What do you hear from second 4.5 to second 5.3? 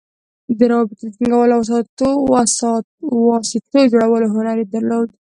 یې درلود.